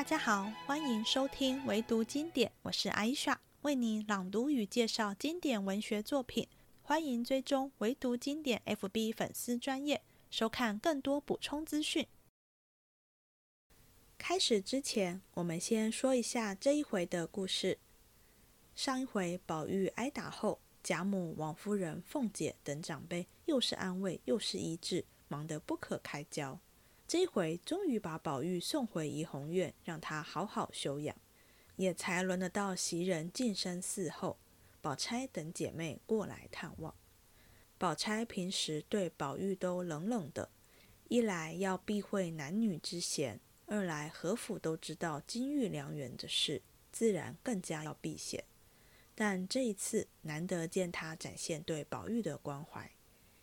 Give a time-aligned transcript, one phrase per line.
[0.00, 6.48] 大家好，欢迎收听唯读经典，我是艾莎，为你朗读与介绍经典文学作品。
[6.80, 10.00] 欢迎追踪唯读经典 FB 粉丝专业，
[10.30, 12.06] 收看更多补充资讯。
[14.16, 17.76] 开始之前，我们先说一下这一回的故事。
[18.74, 26.58] 上一回宝玉挨打后，贾母、王夫人、凤姐等长辈又是安慰又是医治，忙得不可开交。
[27.10, 31.16] 这回终于把宝玉送回怡红院，让他好好休养，
[31.74, 34.38] 也才轮得到袭人晋升嗣后，
[34.80, 36.94] 宝钗等姐妹过来探望。
[37.78, 40.50] 宝钗平时对宝玉都冷冷的，
[41.08, 48.44] 一来要避讳男女之嫌，二来何府都知道金玉良缘的事，自然更加要避嫌。
[49.16, 52.92] 但这一次难得见他展现对宝玉的关怀，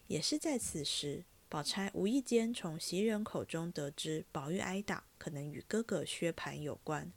[0.07, 1.26] 也是在此时。
[1.49, 7.09] 宝钗无意间从袭人口中得知，宝玉挨打可能与哥哥薛蟠有关，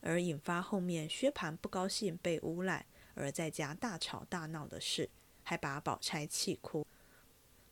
[0.00, 5.10] 而引发后面薛蟠不高兴被诬赖，而在家大吵大闹的事，
[5.42, 6.86] 还把宝钗气哭。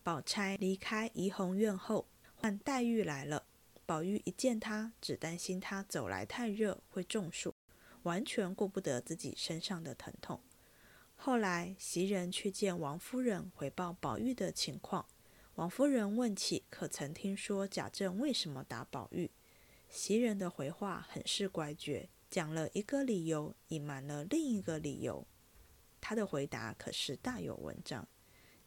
[0.03, 3.45] 宝钗离开怡红院后，换黛玉来了。
[3.87, 7.55] 宝玉一见她，只担心她走来太热会中暑，
[8.03, 10.41] 完全顾不得自己身上的疼痛。
[11.15, 15.07] 后来袭人去见王夫人，回报宝玉的情况。
[15.57, 19.31] 王夫人问起，可曾听说贾政为什么打宝玉？
[19.91, 25.27] 袭人的回话很是乖觉，讲了一个理由，隐瞒了另一个理由。
[26.01, 28.09] 他的回答可是大有文章。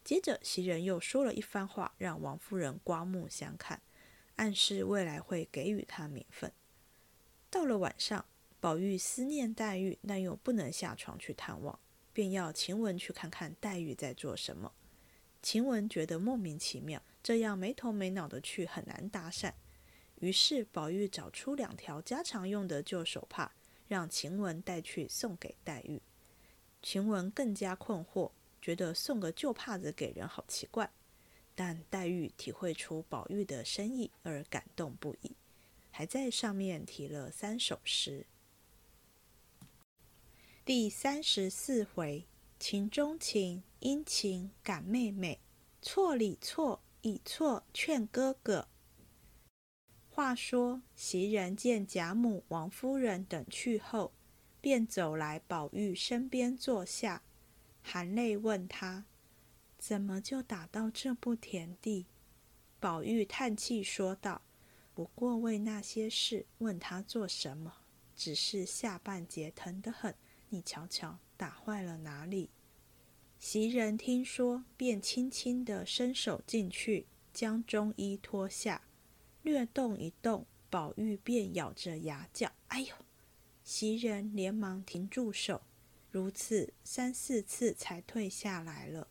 [0.04, 3.82] 接着，袭人又说了一番话，让王夫人刮目相看，
[4.36, 6.52] 暗示未来会给予他名分。
[7.50, 8.24] 到了晚上，
[8.60, 11.76] 宝玉思念黛玉，但又不能下床去探望，
[12.12, 14.72] 便要晴雯去看看黛玉在做什么。
[15.42, 19.52] 晴雯觉得莫名其妙，这样没头没脑的去很难搭讪。
[20.16, 23.52] 于是宝玉找出两条家常用的旧手帕，
[23.86, 26.02] 让晴雯带去送给黛玉。
[26.82, 30.90] 晴雯更加困惑，觉得送个旧帕子给人好奇怪。
[31.54, 35.36] 但黛玉体会出宝玉的深意而感动不已，
[35.90, 38.26] 还在上面题了三首诗。
[40.64, 42.26] 第三十四回。
[42.68, 45.38] 情中情，殷情感妹妹，
[45.80, 48.66] 错里错，以错劝哥哥。
[50.08, 54.12] 话说袭人见贾母、王夫人等去后，
[54.60, 57.22] 便走来宝玉身边坐下，
[57.84, 59.04] 含泪问他
[59.78, 62.06] ：“怎么就打到这步田地？”
[62.80, 64.42] 宝玉叹气说道
[64.92, 67.72] ：“不过为那些事，问他做什么？
[68.16, 70.12] 只是下半截疼得很，
[70.48, 72.50] 你瞧瞧。”打坏了哪里？
[73.38, 78.82] 袭人听说，便轻轻地伸手进去，将中衣脱下，
[79.42, 82.94] 略动一动，宝玉便咬着牙叫：“哎呦！”
[83.62, 85.62] 袭人连忙停住手，
[86.10, 89.08] 如此三四次才退下来了。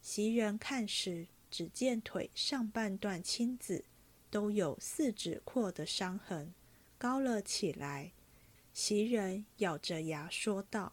[0.00, 3.84] 袭人看时，只见腿上半段青紫，
[4.30, 6.52] 都有四指阔的伤痕，
[6.98, 8.12] 高了起来。
[8.74, 10.92] 袭人咬着牙说道。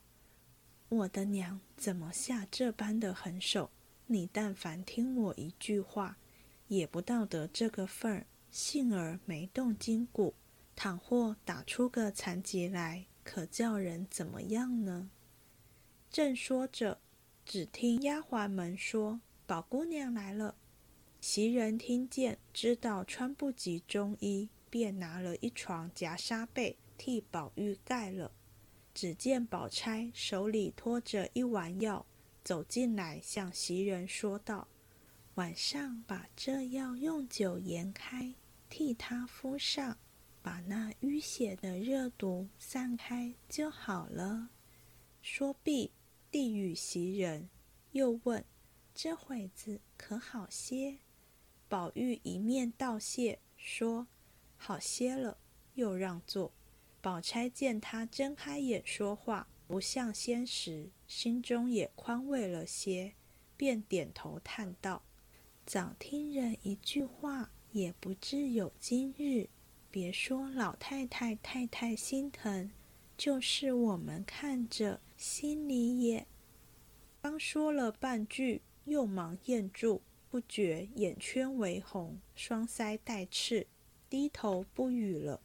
[0.90, 3.70] 我的娘怎么下这般的狠手？
[4.08, 6.18] 你但凡听我一句话，
[6.68, 8.26] 也不到得这个份儿。
[8.50, 10.34] 幸而没动筋骨，
[10.76, 15.12] 倘或打出个残疾来，可叫人怎么样呢？
[16.10, 17.00] 正说着，
[17.46, 20.56] 只听丫鬟们说：“宝姑娘来了。”
[21.22, 28.32] 袭人听见，知道穿不及中衣，便拿了一床夹纱被替宝玉盖了。
[29.00, 32.06] 只见宝钗手里托着一丸药，
[32.44, 34.68] 走进来向袭人说道
[35.36, 38.36] ：“晚上把这药用酒研开，
[38.68, 39.98] 替他敷上，
[40.42, 44.50] 把那淤血的热毒散开就好了。”
[45.24, 45.94] 说毕，
[46.30, 47.50] 递与袭人，
[47.94, 48.44] 又问
[48.94, 50.98] ：“这会子可好些？”
[51.70, 54.06] 宝玉一面道谢，说
[54.58, 55.38] ：“好些了。”
[55.76, 56.52] 又让座。
[57.02, 63.14] 宝钗见他睁开眼说话，不像先时，心中也宽慰了些，
[63.56, 65.02] 便点头叹道
[65.66, 69.48] ：“早听人一句话，也不至有今日。
[69.90, 72.70] 别说老太太、太太心疼，
[73.18, 76.28] 就是我们看着，心里也……”
[77.22, 83.68] 刚说了半句，又忙咽住，不觉眼圈微红，双腮带赤，
[84.10, 85.42] 低头不语了。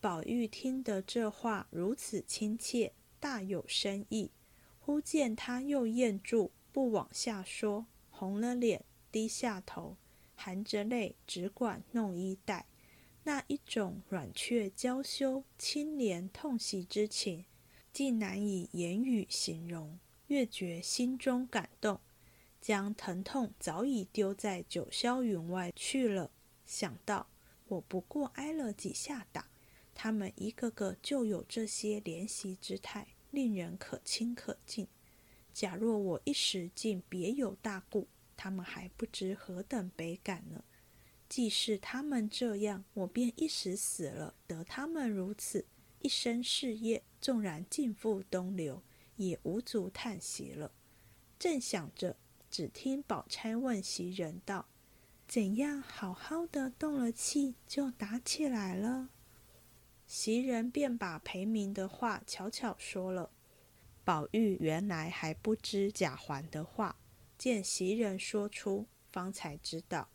[0.00, 4.30] 宝玉听得这话如此亲切，大有深意。
[4.78, 8.82] 忽见他又咽住，不往下说，红了脸，
[9.12, 9.98] 低下头，
[10.34, 12.64] 含着泪，只管弄衣带。
[13.24, 17.44] 那一种软却娇羞、清廉痛惜之情，
[17.92, 19.98] 竟难以言语形容。
[20.28, 22.00] 越觉心中感动，
[22.58, 26.30] 将疼痛早已丢在九霄云外去了。
[26.64, 27.26] 想到
[27.68, 29.49] 我不过挨了几下打，
[30.02, 34.88] 他们一个个就有这些怜惜之态，令人可亲可敬。
[35.52, 40.64] 假若我一时竟别有大故，他们还不知何等悲感呢。
[41.28, 45.66] 既是他们这样，我便一时死了，得他们如此，
[45.98, 48.82] 一生事业纵然尽付东流，
[49.16, 50.72] 也无足叹息了。
[51.38, 52.16] 正想着，
[52.50, 54.66] 只听宝钗问袭人道
[55.28, 59.10] ：“怎样好好的动了气，就打起来了？”
[60.12, 63.30] 袭人便把裴明的话悄悄说了。
[64.02, 66.96] 宝玉原来还不知贾环的话，
[67.38, 70.08] 见袭人说出，方才知道。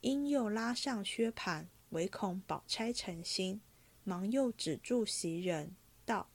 [0.00, 3.60] 因又拉上薛蟠，唯恐宝钗成心，
[4.04, 5.74] 忙又止住袭人，
[6.04, 6.30] 道：“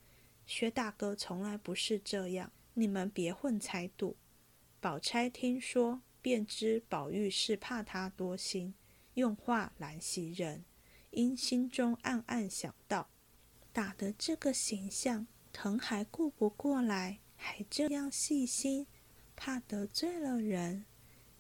[0.46, 4.18] 薛大哥从来不是这样，你们别混猜度。”
[4.82, 8.74] 宝钗听说，便知宝玉是怕他多心，
[9.14, 10.66] 用话拦袭人，
[11.12, 13.10] 因心中暗暗想到：
[13.72, 18.88] 打的这个形象，疼还顾不过来，还这样细心，
[19.36, 20.86] 怕得罪了人。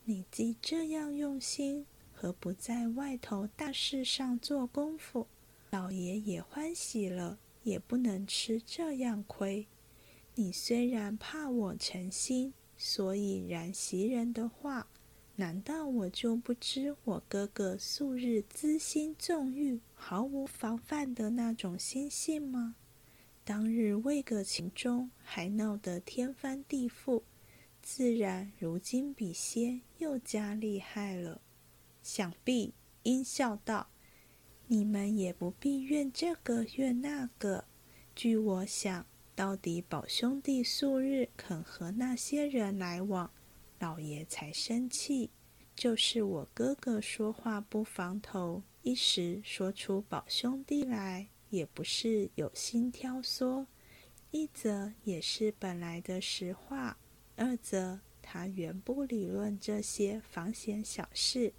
[0.05, 1.85] 你既这样用心。
[2.19, 5.27] 何不在外头大事上做功夫？
[5.69, 9.67] 老爷也欢喜了，也不能吃这样亏。
[10.33, 14.87] 你虽然怕我成心，所以然袭人的话，
[15.39, 22.75] 难道我就不知我哥哥素日资心纵欲、毫无防范的那种心性吗？
[23.43, 27.21] 当日为个情中，还闹得天翻地覆，
[27.83, 31.39] 自然如今比些又加厉害了。
[32.01, 32.73] 想必
[33.03, 33.89] 应笑道
[34.65, 37.65] ：“你们也不必怨这个怨那个。
[38.15, 39.05] 据我想，
[39.35, 43.29] 到底宝兄弟素日肯和那些人来往，
[43.79, 45.29] 老爷才生气。
[45.75, 53.67] 就是我哥哥说话不防头，一时说出宝兄弟来，也不是有心挑唆，
[54.31, 56.97] 一则也是本来的实话，
[57.35, 61.53] 二则他原不理论这些防闲小事。”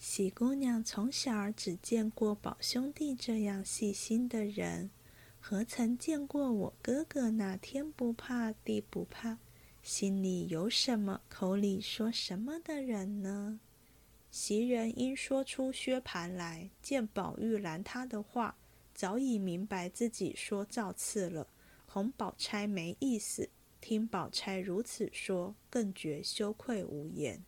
[0.00, 4.90] 喜姑娘从小只见过宝兄弟这样细心的人，
[5.38, 9.36] 何曾见过我哥哥那天不怕地不怕，
[9.82, 13.60] 心里有什么口里说什么的人呢？
[14.30, 18.56] 袭人因说出薛蟠来，见宝玉拦他的话，
[18.94, 21.48] 早已明白自己说造次了，
[21.86, 23.48] 哄宝钗没意思。
[23.80, 27.42] 听宝钗如此说，更觉羞愧无言。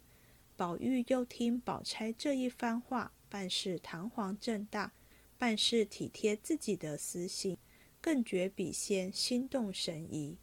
[0.57, 4.93] 宝玉又听宝钗这一番话，办事堂皇正大，
[5.37, 7.59] 办事体贴自己的私心，
[8.01, 10.39] 更觉比先心动神怡。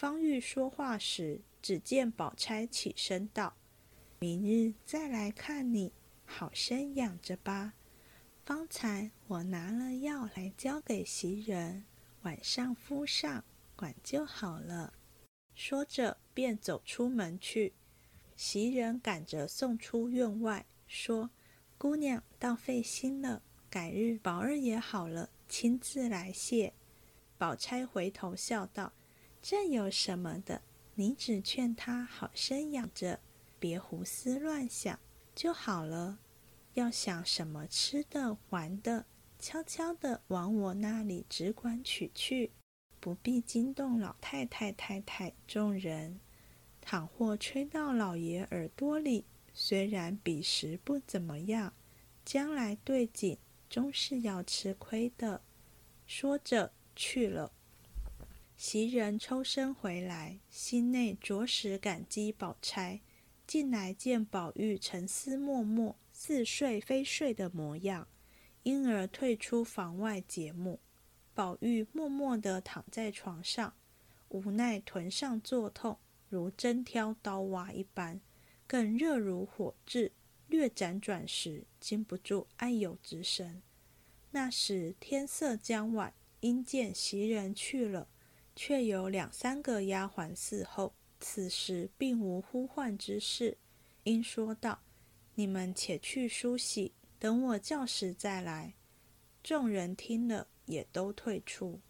[0.00, 3.54] 方玉说话时，只见宝钗起身道
[4.18, 5.92] ：“明日再来看你，
[6.24, 7.74] 好生养着吧。
[8.46, 11.84] 方才我拿了药来交给袭人，
[12.22, 13.44] 晚上敷上，
[13.76, 14.94] 管就好了。”
[15.54, 17.74] 说着，便走出门去。
[18.36, 21.28] 袭人赶着送出院外，说
[21.76, 26.72] ：“姑娘倒费心了，改日宝二爷好了，亲自来谢。”
[27.36, 28.94] 宝钗回头笑道
[29.42, 30.62] ：“这有什么的？
[30.94, 33.20] 你只劝他好生养着，
[33.58, 34.98] 别胡思乱想
[35.34, 36.18] 就好了。
[36.74, 39.06] 要想什么吃的、玩的，
[39.38, 42.50] 悄悄的往我那里只管取去，
[43.00, 46.20] 不必惊动老太太、太太众人。”
[46.82, 51.72] 倘或吹到老爷耳朵里，虽然彼时不怎么样，
[52.24, 55.42] 将来对景终是要吃亏的。
[56.06, 57.52] 说着去了。
[58.62, 63.00] 袭人抽身回来，心内着实感激宝钗。
[63.46, 68.06] 进来见宝玉沉思默默、似睡非睡的模样，
[68.62, 70.78] 因而退出房外节目。
[71.32, 73.72] 宝玉默默地躺在床上，
[74.28, 75.96] 无奈臀上作痛。
[76.28, 78.20] 如针挑刀挖一般，
[78.66, 80.12] 更热如火炙。
[80.48, 83.62] 略辗转时，禁不住哎呦之声。
[84.32, 88.06] 那时天色将晚，因见袭人去了，
[88.62, 90.92] 却有两三个丫鬟伺候。
[91.18, 93.56] 此时并无呼唤之事，
[94.02, 94.82] 因说道
[95.34, 98.74] ：“你们且去梳洗，等我叫时再来。”
[99.42, 101.80] 众人听了，也都退出。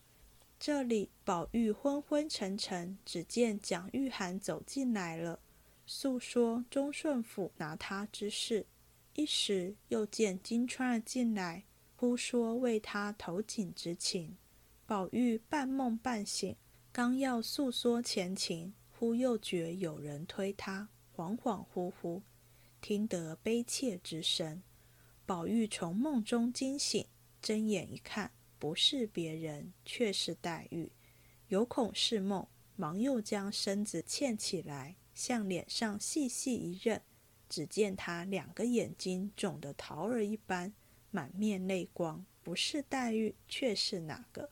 [0.61, 5.41] 这里，宝玉昏昏沉沉，只见蒋玉菡走进来了，
[5.87, 8.65] 诉说忠顺府拿他之事。
[9.15, 11.65] 一时又见金钏儿进来，
[11.97, 14.37] 忽说为他投井之情。
[14.91, 16.57] 宝玉半梦半醒，
[16.91, 22.23] 刚要诉说前情，忽又觉有人推他，恍恍惚惚，
[22.81, 24.65] 听得悲切之声。
[25.25, 27.07] 宝玉从梦中惊醒，
[27.41, 30.91] 睁眼一看，不是别人，却是黛玉。
[31.47, 32.45] 有恐是梦，
[32.75, 37.01] 忙又将身子欠起来，向脸上细细一认，
[37.49, 40.75] 只见他两个眼睛肿得桃儿一般，
[41.13, 44.51] 满面泪光，不是黛玉，却是哪个？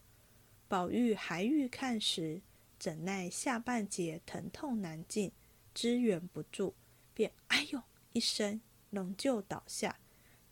[0.68, 2.42] 宝玉还欲看时，
[2.78, 5.32] 怎奈下半截疼痛难禁，
[5.72, 6.74] 支援不住，
[7.14, 7.82] 便哎呦
[8.12, 8.60] 一声，
[8.90, 9.98] 仍旧倒下。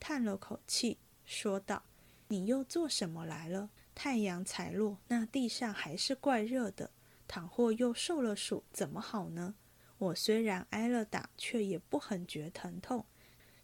[0.01, 0.97] 叹了口气，
[1.27, 1.83] 说道
[2.29, 3.69] ：“你又做什么来了？
[3.95, 6.91] 太阳才落，那地上还是怪热的。
[7.29, 9.55] 倘或又受了暑，怎么好呢？
[9.99, 13.05] 我虽然挨了打，却也不很觉疼痛。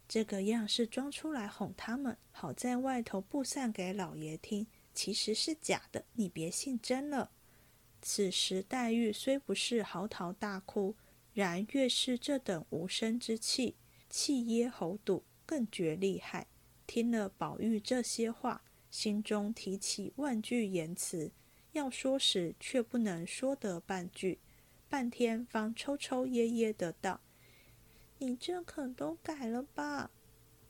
[0.07, 4.67] 这个样是装出来哄他们，好在外头布散给老爷听。
[4.93, 7.31] 其实是假的，你别信真了。”
[8.01, 10.95] 此时黛玉虽不是嚎啕大哭，
[11.33, 13.75] 然越是这等无声之气，
[14.09, 15.23] 气噎喉堵。
[15.45, 16.47] 更觉厉害。
[16.87, 21.31] 听了宝玉这些话，心中提起万句言辞，
[21.73, 24.39] 要说时却不能说得半句，
[24.87, 27.19] 半天方抽抽噎噎的道
[28.19, 30.11] ：“你这可都改了吧？”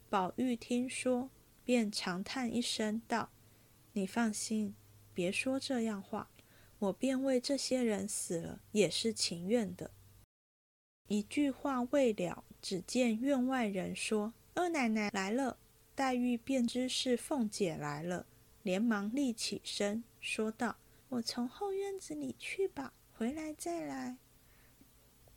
[0.10, 1.30] 宝玉听说，
[1.64, 3.30] 便长叹一声道
[3.94, 4.76] ：“你放心，
[5.14, 6.30] 别说这样话，
[6.80, 9.92] 我便为这些人死了，也是情愿的。”
[11.08, 14.34] 一句话未了，只见院外人说。
[14.56, 15.58] 二奶奶来了，
[15.96, 18.26] 黛玉便知是凤姐来了，
[18.62, 20.78] 连忙立起身，说道
[21.10, 24.18] ：“我从后院子里去吧，回来再来。”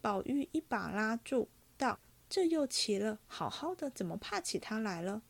[0.00, 1.98] 宝玉一把拉住，道
[2.28, 5.22] ：“这又奇了，好好的怎么怕起他来了？”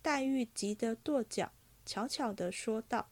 [0.00, 1.52] 黛玉急得跺脚，
[1.88, 3.08] 悄悄地说道：“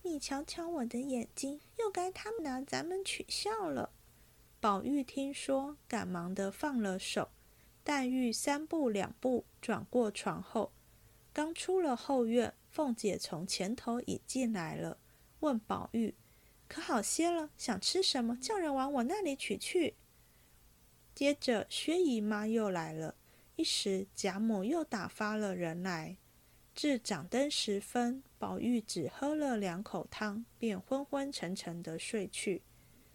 [0.00, 3.90] 你瞧瞧我的眼睛，又该他们拿咱们取笑了。”
[4.58, 7.28] 宝玉听说，赶忙的放了手。
[7.84, 10.72] 黛玉三步两步转过床后，
[11.34, 14.96] 刚出了后院，凤姐从前头已进来了，
[15.40, 16.14] 问宝玉
[16.66, 17.50] ：“可好些了？
[17.58, 18.34] 想吃什么？
[18.38, 19.96] 叫人往我那里取去。”
[21.14, 23.14] 接着薛姨妈又来了，
[23.56, 26.16] 一时贾母又打发了人来。
[26.76, 32.62] 至掌灯时分，宝玉只喝了两口汤，便昏昏沉沉的睡去。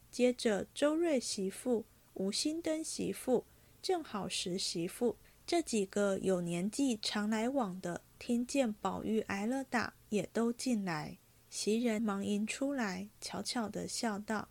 [0.10, 3.46] 接着周瑞媳妇、吴新登媳妇。
[3.80, 11.20] 正好时媳妇这几个有年纪、常来往的，听见宝玉挨了打，也都进来。
[11.50, 14.50] 袭人忙迎出来，悄悄的笑道：“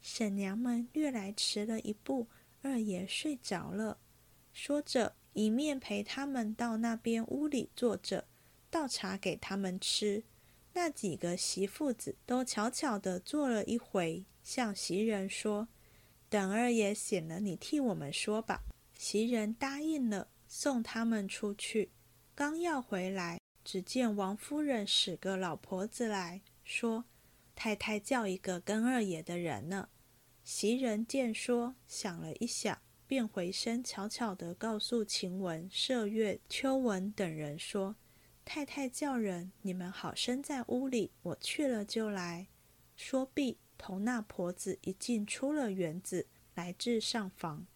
[0.00, 2.28] 婶娘们略来迟了一步，
[2.62, 3.98] 二爷睡着了。”
[4.52, 8.26] 说着，一面陪他们到那边屋里坐着，
[8.74, 10.24] 倒茶给他们吃。
[10.72, 15.68] 那几个媳妇子都悄悄地坐了一回，向袭人说。
[16.28, 18.64] 等二爷醒了，你替我们说吧。
[18.98, 21.92] 袭人答应了，送他们出去。
[22.34, 27.04] 刚要回来，只见王夫人使个老婆子来说
[27.54, 29.88] ：“太太叫一个跟二爷的人呢。”
[30.42, 32.76] 袭人见说，想了一想，
[33.06, 37.94] 便回身悄悄地告诉晴雯、麝月、秋纹等人说
[38.44, 42.48] ：“太太叫人，你们好生在屋里，我去了就来。”
[42.96, 43.58] 说毕。
[43.76, 47.66] 同那婆子一进出了园子，来至上房。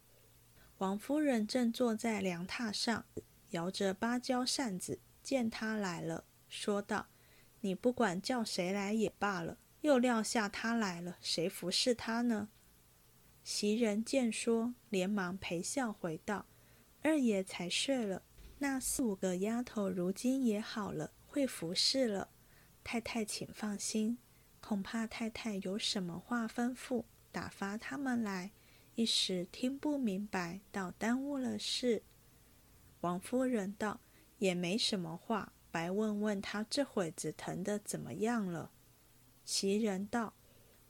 [0.77, 3.05] 王夫人正坐在凉榻上，
[3.49, 7.07] 摇着芭蕉扇子，见他来了，说道
[7.61, 12.49] ：“你不管叫谁来也罢了，又撂下他来了，谁服侍他呢？”
[13.43, 16.45] 袭人见说，连忙陪笑回道
[17.03, 18.23] ：“二爷才睡了，
[18.59, 22.29] 那四五个丫头如今也好了，会服侍了。
[22.83, 24.17] 太太请放心。”
[24.61, 28.51] 恐怕太太有什么话吩咐，打发他们来，
[28.95, 32.03] 一时听不明白，倒耽误了事。
[32.99, 34.01] 王夫人道
[34.37, 38.71] ：“也没什么话，白问问他这会子疼得怎么样了。”
[39.45, 40.33] 袭人道：“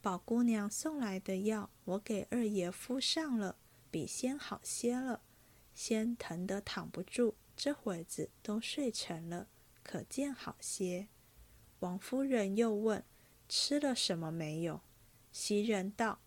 [0.02, 3.58] 宝姑娘送来的药，我给二爷敷上了，
[3.92, 5.22] 比先好些了。
[5.76, 9.50] 先疼得躺不住，这会子都睡沉了，
[9.84, 11.10] 可见好些。”
[11.82, 13.04] 王夫人又问。
[13.52, 14.82] 吃了什么没有？
[15.32, 16.20] 袭人道：“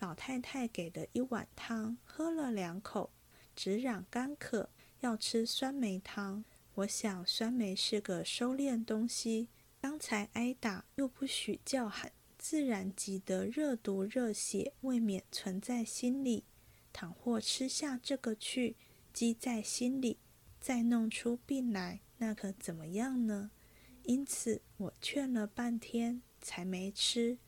[0.00, 3.10] 老太太给的一碗汤，喝了两口，
[3.56, 4.68] 只嚷干渴，
[5.00, 6.44] 要吃酸梅汤。
[6.74, 9.48] 我想酸梅是个收敛东西，
[9.80, 16.44] 刚才挨打又不许叫喊，自然急得热毒热血，未免存在心里。
[16.92, 18.76] 倘或吃下这个去，
[19.14, 20.18] 积在心里，
[20.60, 23.50] 再弄出病来，那可怎么样呢？
[24.04, 27.38] 因此我劝了半天，才没吃，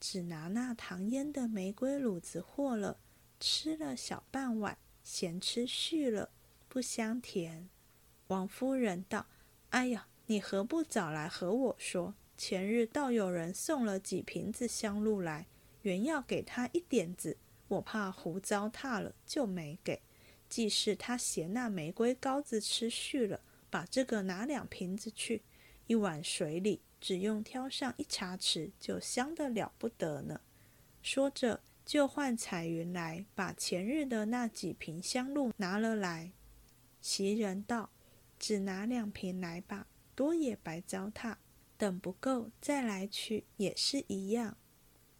[0.00, 2.98] 只拿那糖腌的玫瑰卤子和了，
[3.38, 6.30] 吃了小半碗，嫌吃续了，
[6.68, 7.68] 不香甜。”
[8.28, 9.26] 王夫人道
[9.70, 12.14] ：“哎呀，你何不早来和我说？
[12.36, 15.46] 前日倒有人送了几瓶子香露来，
[15.82, 20.00] 原要给他一点子，我怕壶糟蹋了，就没给。
[20.48, 25.42] 既是他嫌那玫瑰膏子吃续了，把这个拿两瓶子去，
[25.86, 30.40] 一碗水里只用挑上一茶匙，就香得了不得呢。”
[31.02, 36.32] 说着，就唤彩云来，把前日的那几瓶香露拿了来。
[37.00, 37.90] 袭人道。
[38.40, 41.34] 只拿两瓶来吧，多也白糟蹋。
[41.76, 44.56] 等不够再来取也是一样。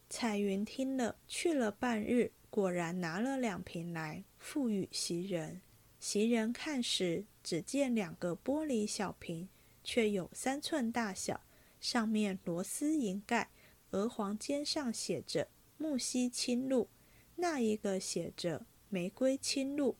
[0.08, 5.60] 彩云听了，去了半日，果然拿了两瓶来，赋予袭人。
[6.00, 9.48] 袭人看时，只见两个玻璃小瓶，
[9.82, 11.40] 却有三寸大小，
[11.80, 13.50] 上面螺丝银盖，
[13.90, 16.88] 鹅黄尖上写着“木樨清露”，
[17.36, 19.96] 那一个写着“玫瑰清露”。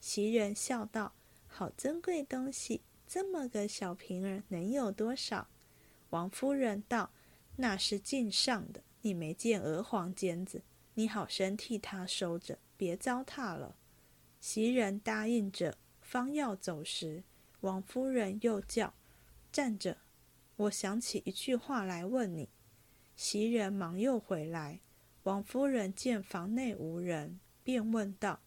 [0.00, 1.14] 袭人笑道。
[1.50, 5.48] 好珍贵东西，这么个小瓶儿能有多少？
[6.10, 7.10] 王夫人道
[7.56, 10.62] ：“那是敬上的，你没见鹅黄尖子，
[10.94, 13.76] 你好生替他收着，别糟蹋了。”
[14.40, 17.24] 袭人答应着，方要走时，
[17.60, 18.94] 王夫人又叫
[19.52, 19.98] ：“站着！
[20.56, 22.48] 我想起一句话来问你。”
[23.14, 24.80] 袭人忙又回来，
[25.24, 28.40] 王夫人见房内无人，便问道。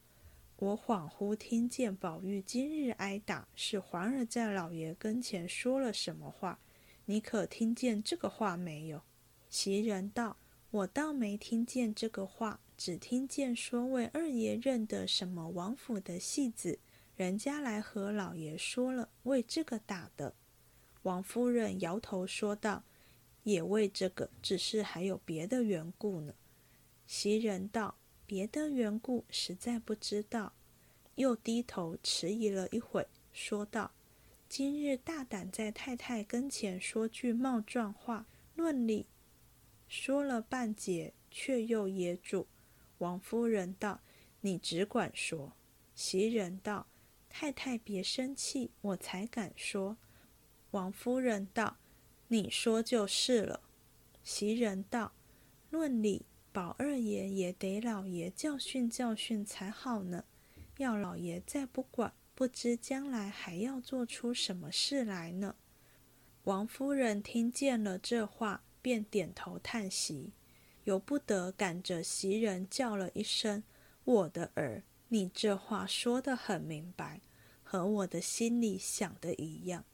[0.56, 6.60] 我恍惚听见宝玉今日挨打，是环儿在老爷跟前说了什么话？
[7.06, 9.02] 你可听见这个话没有？
[9.50, 10.38] 袭人道
[10.72, 16.80] ：“我倒没听见这个话，只听见说为二爷认得什么王府的戏子，
[17.16, 20.34] 人家来和老爷说了，为这个打的。”
[21.04, 22.84] 王夫人摇头说道
[23.46, 26.34] ：“也为这个，只是还有别的缘故呢。”
[27.06, 27.96] 袭人道。
[28.26, 30.54] 别的缘故实在不知道，
[31.16, 33.92] 又低头迟疑了一会，说道
[34.50, 39.06] ：“今日大胆在太太跟前说句冒撞话，论理。”
[39.88, 42.48] 说了半截，却又噎住。
[43.02, 44.00] 王夫人道
[44.42, 45.54] ：“你只管说。”
[45.96, 46.86] 袭人道
[47.28, 49.98] ：“太太别生气，我才敢说。”
[50.70, 51.78] 王夫人道
[52.30, 53.62] ：“你说就是了。”
[54.24, 55.14] 袭人道
[55.72, 60.26] ：“论理。”宝二爷也得老爷教训教训才好呢。
[60.78, 65.56] 要老爷再不管，不知将来还要做出什么事来呢。
[66.44, 70.34] 王夫人听见了这话，便点头叹息，
[70.84, 73.64] 由不得赶着袭人叫了一声
[74.04, 77.22] ：“我的儿，你这话说得很明白，
[77.64, 79.86] 和我的心里想的一样。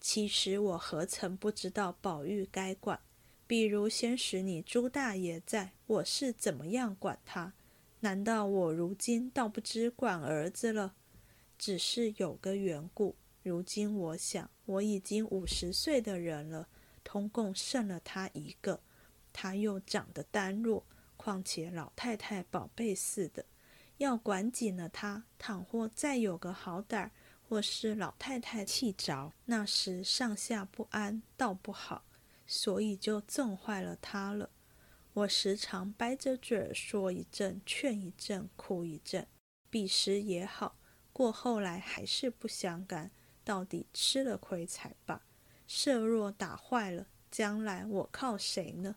[0.00, 3.00] 其实我何曾不知道宝玉该管？”
[3.46, 7.52] 比如先使你朱大爷在，我是怎么样管他？
[8.00, 10.94] 难道我如今倒不知管儿子了？
[11.58, 13.16] 只是有个缘故。
[13.42, 16.68] 如今我想，我已经五十岁的人了，
[17.04, 18.80] 通共剩了他一个，
[19.34, 20.86] 他又长得单弱，
[21.18, 23.44] 况且老太太宝贝似的，
[23.98, 27.10] 要管紧了他，倘或再有个好歹，
[27.46, 32.06] 或是老太太气着，那时上下不安，倒不好。
[32.46, 34.50] 所以就纵坏了他了。
[35.14, 39.26] 我时常掰着嘴儿说一阵，劝一阵，哭一阵，
[39.70, 40.76] 彼时也好，
[41.12, 43.10] 过后来还是不相干，
[43.42, 45.22] 到底吃了亏才罢。
[45.66, 48.96] 设若打坏了，将来我靠谁呢？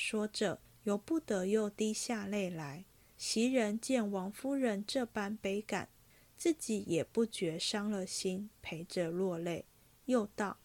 [0.00, 2.84] 说着，由不得又滴下泪来。
[3.16, 5.88] 袭人见王夫人这般悲感，
[6.36, 9.64] 自己也不觉伤了心，陪着落泪，
[10.04, 10.58] 又道。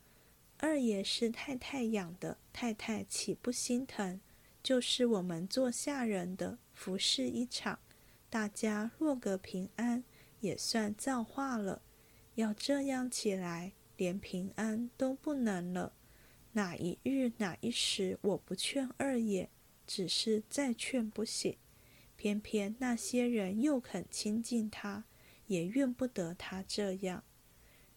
[0.60, 4.22] 二爷是太太养的，太太岂不心疼？
[4.62, 7.80] 就是我们做下人的，服侍一场，
[8.30, 10.04] 大家落个平安，
[10.41, 11.82] 也算造化了。
[12.36, 15.93] 要这样起来，连平安都不能了。
[16.53, 19.49] 哪一日哪一时，我不劝二爷，
[19.87, 21.57] 只是再劝不醒，
[22.15, 25.03] 偏偏那些人又肯亲近他，
[25.47, 27.23] 也怨不得他这样。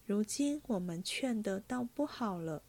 [0.05, 2.63] 如今我们劝的倒不好了。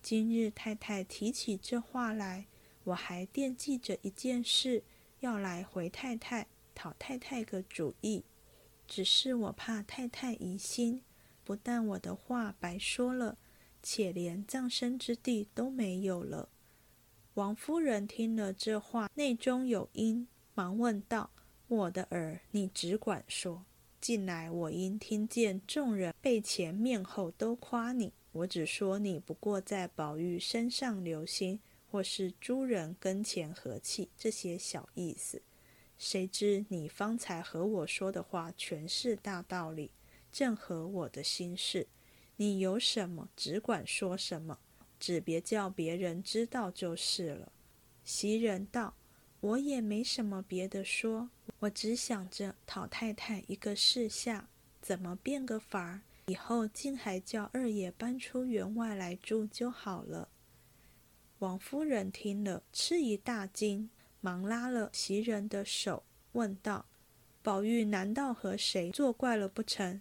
[0.00, 2.46] 今日太太提起这话来，
[2.84, 4.84] 我还惦记着一件事，
[5.20, 8.24] 要来回太太讨太太个主意。
[8.86, 11.02] 只是我怕太太疑心，
[11.44, 13.38] 不但我的话白说了，
[13.82, 16.48] 且连葬身之地都没有了。
[17.34, 21.30] 王夫人听了这话，内中有因，忙问道
[21.68, 23.64] ：“我的儿，你只管说。”
[24.00, 35.40] 近来我因听见众人背前面后都夸你，我只说你不过在宝玉身上留心，或是诸人跟前和气这些小意思。
[35.96, 39.92] 谁知你方才和我说的话全是大道理，
[40.32, 41.86] 正合我的心事。
[42.42, 44.58] 你有什么只管说什么，
[44.98, 47.52] 只别叫别人知道就是了。
[48.02, 48.94] 袭人道
[49.38, 54.48] ：“我也没什么别的说，我只想着讨太太一个示下，
[54.80, 60.28] 怎么变个法儿，以后竟还叫二爷搬出园外来住就好了。”
[61.38, 63.88] 王夫人听了，吃一大惊。
[64.20, 66.02] 忙拉了袭人的手，
[66.32, 66.86] 问道
[67.40, 70.00] ：“宝玉难道和谁作怪了不成？”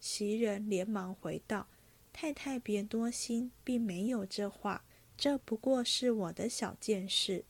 [0.00, 1.68] 袭人连忙回道
[2.12, 4.84] ：“太太别多心，并没有这话，
[5.16, 7.44] 这不过是我的小见识。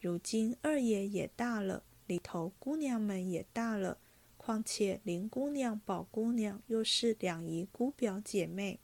[0.00, 3.98] 如今二爷也大了，里头姑娘们也大了，
[4.36, 8.78] 况且林姑娘、宝姑娘又是两姨姑表姐妹，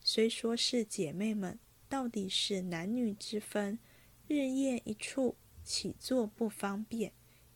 [0.00, 1.58] 虽说是姐妹们，
[1.88, 3.78] 到底是男女之分，
[4.26, 7.12] 日夜一处。”起坐不方便，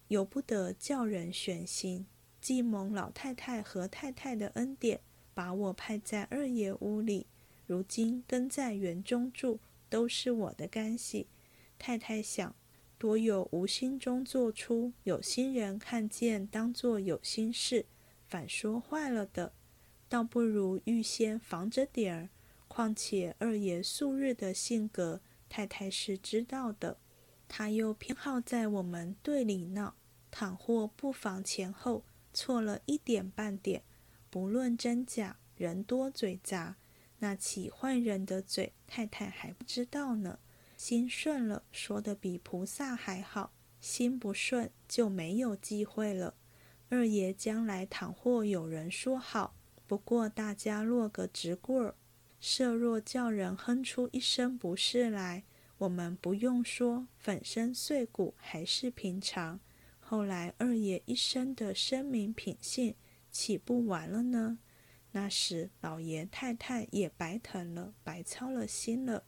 [0.07, 2.07] 由不得叫人悬心。
[2.47, 5.01] 既蒙老太太和太太的恩典，
[5.35, 7.27] 把我派在二爷屋里，
[7.67, 11.27] 如今跟在园中住，都是我的干系。
[11.77, 12.55] 太太想，
[12.99, 17.87] 多有无心中做出，有心人看见，当做有心事，
[18.29, 19.53] 反说坏了的，
[20.09, 22.29] 倒不如预先防着点儿。
[22.69, 26.99] 况且二爷素日的性格，太太是知道的。
[27.49, 29.97] 他又偏好在我们队里闹，
[30.31, 32.05] 倘或不妨前后
[32.37, 33.83] 错了一点半点，
[34.29, 36.77] 不论真假，人多嘴杂，
[37.21, 40.39] 那起坏人的嘴，太太还不知道呢。
[40.77, 46.35] 心顺了，说的比菩萨还好；心不顺，就没有机会了。
[46.91, 51.95] 二爷将来倘或有人说好，不过大家落个直棍儿，
[52.39, 55.45] 设若叫人哼出一声不是来。
[55.79, 59.59] 我们不用说，粉身碎骨还是平常。
[60.09, 62.95] 后来二爷一生的声名品性，
[63.33, 64.61] 岂不完了呢？
[65.11, 69.25] 那时老爷太太也白疼了，白操了心了。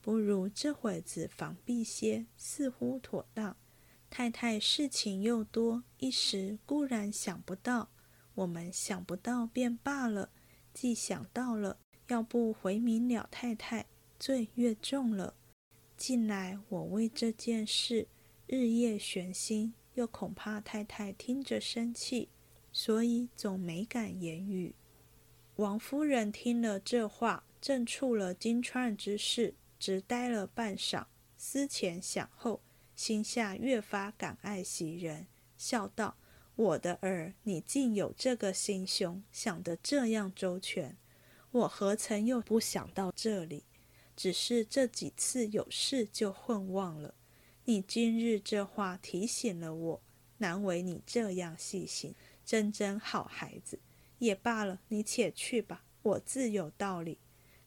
[0.00, 3.56] 不如这会子防避些，似乎妥当。
[4.10, 7.90] 太太事情又多，一时固然想不到。
[8.34, 10.30] 我们想不到便罢了，
[10.74, 13.86] 既想到了，要不回明了太太，
[14.18, 15.34] 罪越重了。
[15.96, 18.08] 近来我为这件事
[18.48, 22.30] 日夜悬心，又恐怕太太听着生气，
[22.72, 24.74] 所以总没敢言语。
[25.56, 31.06] 王夫人听了这话，正触了金钏之事，直呆了半晌，
[31.36, 32.60] 思前想后，
[32.94, 36.16] 心下越发感爱袭人，笑道
[36.56, 40.96] ：“我的儿，你竟有这个心胸，想得这样周全，
[41.50, 43.64] 我何曾又不想到这里？”
[44.14, 47.14] 只是这几次有事就混忘了。
[47.68, 50.00] 你今日这话提醒了我，
[50.38, 53.80] 难为你这样细心，真真好孩子。
[54.18, 57.18] 也罢了，你且去吧，我自有道理。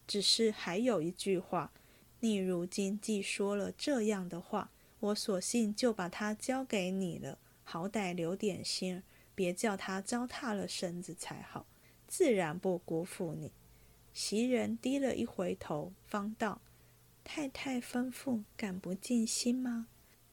[0.07, 1.73] 只是还有一句话，
[2.21, 9.03] 你如今既说了这样的话，我索性就把它交给你了，好歹留点心儿，
[9.35, 11.67] 别叫他糟蹋了身子才好。
[12.07, 13.51] 自然不辜负你。
[14.13, 16.61] 袭人低了一回头，方道
[17.31, 19.85] ：“太太吩咐，敢不尽心吗？”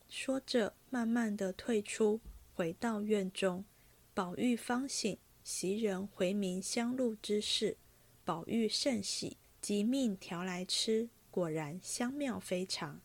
[0.09, 2.23] 说着，慢慢的退出，
[2.55, 3.67] 回到院中。
[4.15, 7.77] 宝玉方醒，袭人回明香露之事，
[8.25, 13.03] 宝玉甚喜，即命调来吃，果然香妙非常。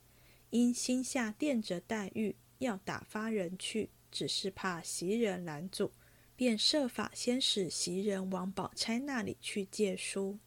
[0.51, 5.91] 因心下惦着黛玉，要打发人去，只是怕袭人拦阻，
[6.37, 10.39] 便设法先使袭人往宝钗那里去借书。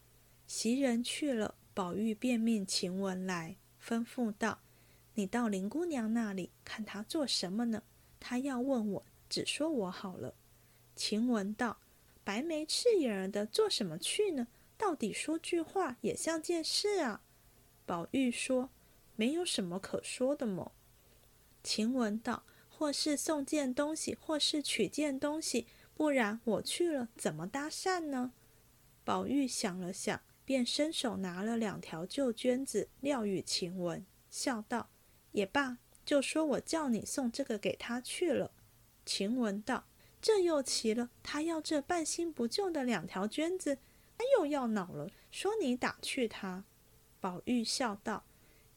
[0.46, 4.61] 袭人去了，宝玉便命晴雯来，吩咐道
[5.15, 7.83] ：“你到林姑娘那里看她做什么呢？
[8.21, 10.35] 她要问我，只说我好了。”
[10.95, 11.79] 晴雯道
[12.23, 14.47] ：“白眉赤眼儿的，做什么去呢？
[14.79, 17.23] 到底说句话也像件事啊。”
[17.85, 18.71] 宝玉说
[19.17, 20.71] ：“没有什么可说的么？”
[21.65, 28.33] 晴雯道：“或是送件东西，或是取件东西，不然我去了怎么搭讪呢？”
[29.05, 30.21] 宝玉想了想。
[30.44, 34.90] 便伸手拿了两条旧绢子，撂与晴雯，笑道
[35.33, 38.52] ：“也罢，就说我叫你送这个给他去了。”
[39.07, 39.87] 晴雯道
[40.20, 43.78] ：“这又奇了，他要这半新不旧的两条绢子，
[44.16, 46.64] 他又要恼了，说你打趣他。”
[47.20, 48.24] 宝玉笑道：“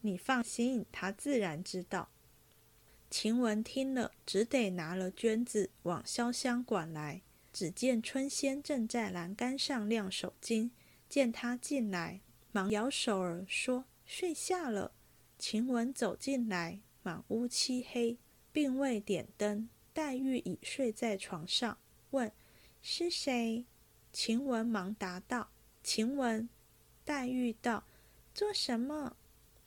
[0.02, 2.10] 你放心，他自然知道。”
[3.10, 7.22] 晴雯听了，只得拿了绢子往潇湘馆来。
[7.54, 10.70] 只见春仙正在栏杆上晾手巾，
[11.10, 14.92] 见他进来，忙摇手儿说：“睡下了。”
[15.40, 18.18] 晴雯走进来，满屋漆黑，
[18.52, 19.70] 并未点灯。
[19.94, 21.78] 黛玉已睡在床上，
[22.12, 22.32] 问
[22.82, 23.66] ：“是谁？”
[24.12, 25.50] 晴雯忙答道
[25.84, 26.50] ：“晴雯。”
[27.06, 27.84] 黛玉道
[28.34, 29.16] ：“做什么？”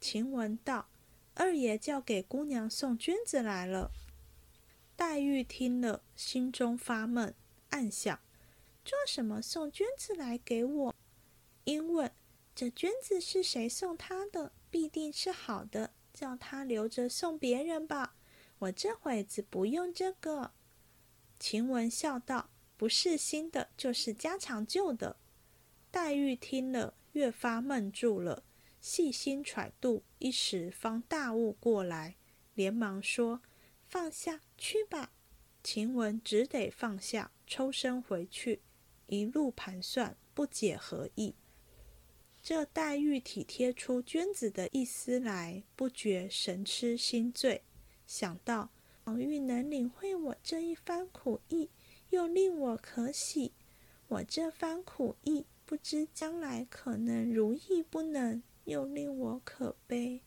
[0.01, 0.89] 晴雯道
[1.35, 3.91] ：“二爷叫给姑娘送绢子来了。”
[4.97, 7.35] 黛玉听了，心中发闷，
[7.71, 8.21] 暗想
[8.85, 10.95] ：“做什么送绢子来给我？”
[11.65, 12.11] 因问
[12.55, 14.53] ：“这绢子是谁送他的？
[14.71, 18.17] 必定是好的，叫他留着送别人吧。
[18.59, 20.53] 我这会子不用这个。”
[21.39, 25.17] 晴雯笑道：“不是新的，就是家常旧的。”
[25.91, 28.45] 黛玉听了，越发闷住了，
[28.81, 32.17] 细心揣度，一时方大悟过来，
[32.55, 33.43] 连忙说
[33.89, 35.13] ：“放下去吧。”
[35.63, 38.63] 晴雯只得放下，抽身回去，
[39.07, 41.35] 一路盘算，不解何意。
[42.53, 47.63] 这黛玉体贴出娟子的意思来，不觉神痴心醉，
[48.09, 48.71] 想到。
[49.05, 51.71] 宝玉能领会我这一番苦意，
[52.09, 53.53] 又令我可喜。
[54.09, 60.21] 我这番苦意，不知将来可能如意不能，又令我可悲。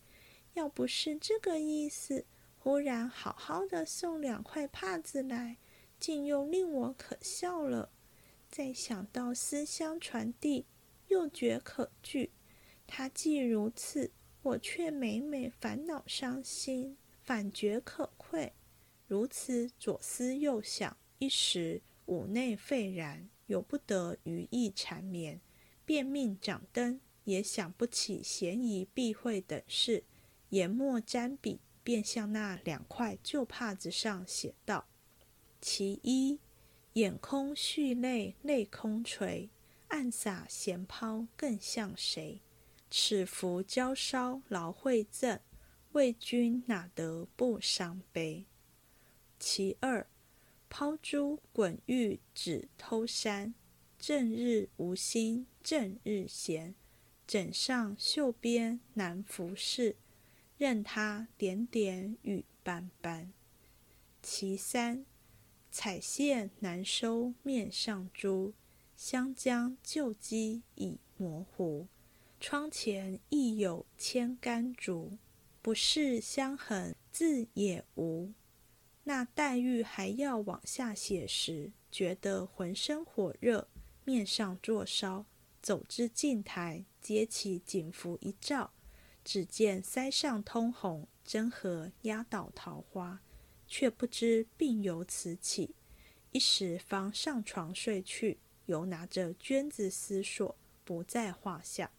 [0.53, 2.23] 要不是这个意思，
[2.57, 5.57] 忽然好好的送两块帕子来，
[5.99, 7.89] 竟又令我可笑了。
[8.49, 10.65] 再想到思乡传递，
[11.13, 12.31] 又觉可惧。
[12.87, 18.53] 他既如此，我却每每烦恼伤心，反觉可愧。
[19.07, 25.39] 如此左思右想，一时五内沸然，由不得余意缠绵，
[25.85, 30.03] 便命掌灯，也想不起嫌疑避讳等事，
[30.49, 34.87] 研墨沾笔，便向那两块旧帕子上写道
[35.61, 36.39] ：“其一，
[36.93, 39.49] 眼空蓄泪泪空垂，
[39.93, 42.41] 暗洒闲抛更像谁？
[42.89, 45.39] 此服娇烧劳会赠，
[45.91, 48.47] 为君哪得不伤悲？”
[49.39, 50.07] 其二，
[50.67, 53.53] 抛珠滚玉指偷山，
[53.99, 56.73] 正日无心正日闲，
[57.27, 59.93] 枕上绣边难拂拭，
[60.57, 63.31] 任他点点雨斑斑。
[64.23, 65.05] 其三，
[65.69, 68.53] 彩线难收面上珠，
[69.05, 71.87] 湘江旧迹已模糊，
[72.39, 75.17] 窗前亦有千竿竹，
[75.61, 78.31] 不是香痕字也无。
[79.03, 83.67] 那黛玉还要往下写时，觉得浑身火热，
[84.05, 85.25] 面上作烧，
[85.61, 88.71] 走至镜台，揭起锦服一照，
[89.25, 93.19] 只见腮上通红，真和压倒桃花，
[93.67, 95.75] 却不知病由此起，
[96.31, 101.91] 一时方上床睡去，犹拿着绢子思索，不在话下。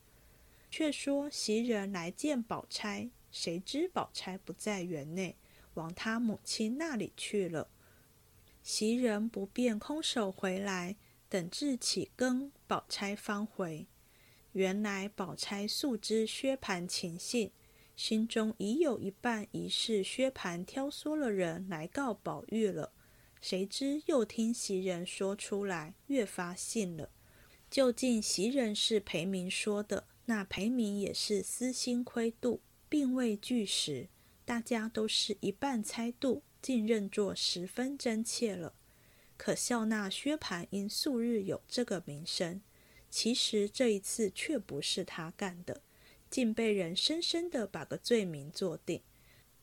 [0.70, 5.36] 却说袭人来见宝钗，谁知宝钗不在园内。
[5.74, 7.68] 往他母亲那里去了。
[8.62, 10.96] 袭人不便空手回来，
[11.28, 13.86] 等至起更，宝钗方回。
[14.52, 17.50] 原来宝钗素知薛蟠情性，
[17.96, 22.92] 心中已有一半疑是薛蟠挑唆了人来告宝玉了。
[23.46, 27.10] 谁知又听袭人说出来，越发信了。
[27.70, 34.08] 究竟袭人是裴明说的，那裴明也是私心亏度，并未据实。
[34.46, 38.72] 大家都是一半猜度，竟认作十分真切了。
[39.36, 42.62] 可笑那薛蟠因素日有这个名声，
[43.10, 45.82] 其实这一次却不是他干的，
[46.30, 49.02] 竟被人深深的把个罪名做定。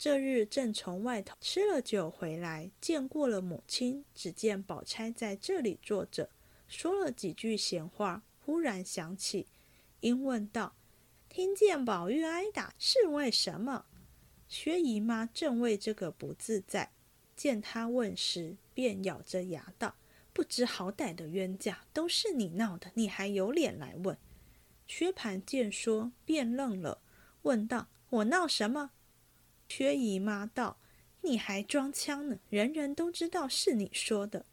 [0.04, 6.28] 这日正从外头吃了酒回来，见过了母亲，只见宝钗在这里坐着，
[6.68, 9.46] 说了几句闲话，忽然想起，
[10.00, 10.74] 因问道
[11.30, 13.86] ：“听见宝玉挨打是为什么？”
[14.50, 16.92] 薛姨妈正为这个不自在，
[17.36, 19.94] 见她问时，便咬着牙道
[20.34, 24.18] ：“不知好歹的冤家，都是你闹的，你还有脸来问？”
[24.88, 27.04] 薛蟠见说，便愣了，
[27.44, 28.90] 问道：“我闹什么？”
[29.74, 30.78] 薛姨妈道
[31.24, 34.46] ：“你还装腔呢，人人都知道是你说的。”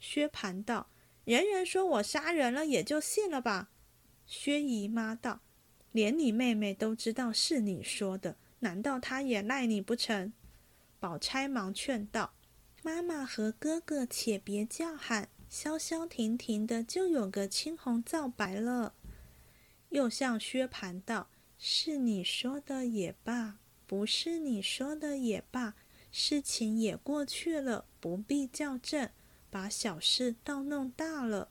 [0.00, 0.90] 薛蟠道
[1.24, 3.70] ：“人人说我杀人了，也就信了吧。”
[4.26, 5.42] 薛姨妈道
[5.92, 10.32] ：“连你妹妹都知道是你说的。”难道她也赖你不成？
[10.98, 12.34] 宝钗忙劝道
[12.82, 18.96] ：“妈妈和哥哥，且别叫喊，消消停停的，就有个青红皂白了。”
[19.90, 25.74] 又向薛蟠道：“是你说的也罢，不是你说的也罢，
[26.10, 29.10] 事情也过去了，不必较正。
[29.50, 31.48] 把小事倒弄大了。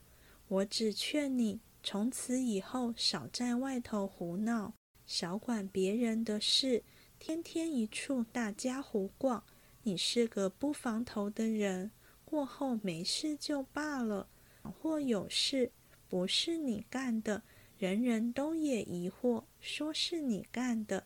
[0.48, 4.74] 我只劝你，从此以后少在外头胡闹，
[5.06, 6.84] 少管别人的事，
[7.18, 9.44] 天天一处大家胡逛。
[9.84, 11.92] 你是个不防头的人，
[12.26, 14.28] 过后没事就罢了。
[14.62, 15.72] 或有事
[16.10, 17.44] 不是你干的，
[17.78, 21.06] 人人都也疑惑，说是你干的，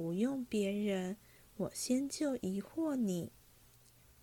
[0.00, 1.18] 不用别人，
[1.58, 3.32] 我先就疑惑你。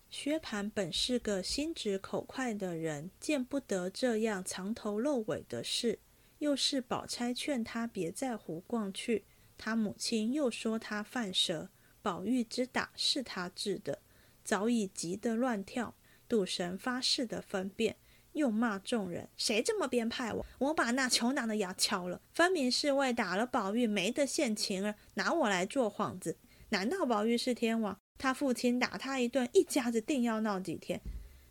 [0.10, 6.00] 薛蟠本是个心直口快的人，见不得这样藏头露尾的事，
[6.40, 11.70] 又是宝钗劝他别再胡逛去，他母亲又说他犯蛇，
[12.02, 14.02] 宝玉之打是他治的，
[14.44, 15.94] 早已急得乱跳，
[16.28, 17.98] 赌神发誓的分辨，
[18.38, 20.46] 又骂众人：谁这么编排我？
[20.60, 26.38] 我把那穷党的牙敲了，分明是为打了宝玉没得现情儿，拿我来做幌子。
[26.70, 27.98] 难道宝玉是天王？
[28.18, 31.02] 他父亲打他一顿，一家子定要闹几天。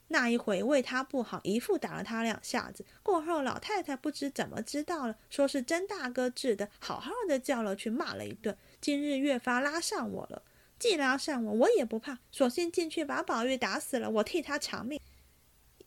[0.08, 2.84] 那一回为他不好，姨父打了他两下子。
[3.02, 8.56] 过后老太太不知怎么知道了，说是曾大哥治的，好好的叫了去骂了一顿。
[8.80, 10.42] 今日越发拉上我了，
[10.78, 15.00] 既拉上我，我也不怕，索性进去把宝玉打死了，我替他偿命。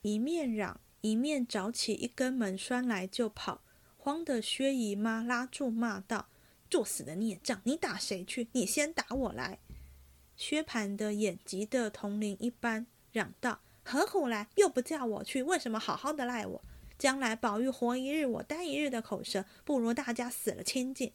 [0.01, 3.61] 一面嚷，一面找起一根门栓来就跑，
[3.97, 6.27] 慌得薛姨妈拉住骂道
[6.69, 8.47] ：“作死的孽障，你打谁去？
[8.51, 9.59] 你先打我来！”
[10.35, 14.47] 薛蟠的眼急得铜铃一般，嚷道：“何苦来？
[14.55, 16.63] 又不叫我去，为什么好好的赖我？
[16.97, 21.13] 将来宝玉活一日，我担一日的口舌，不如大家死了清净。”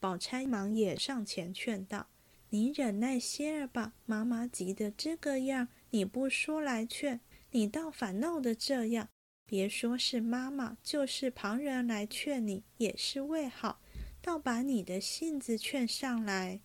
[0.00, 2.08] 宝钗忙也上前劝道
[2.50, 7.20] ：“你忍耐些儿吧，妈妈急得这个样，你不说来劝，
[7.50, 9.08] 你倒反闹得这样。
[9.46, 13.80] 别说是妈妈，就是旁人来劝你，也是为好，
[14.20, 16.60] 倒把你的性子劝上来。”